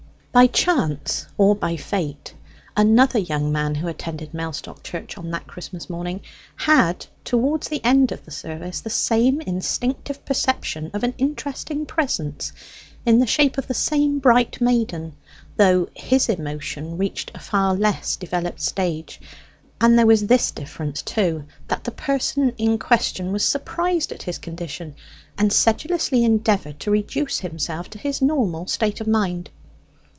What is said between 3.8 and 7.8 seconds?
attended Mellstock Church on that Christmas morning had towards